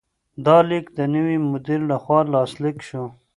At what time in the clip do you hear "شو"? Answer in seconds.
2.87-3.03